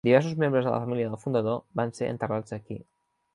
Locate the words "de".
0.67-0.71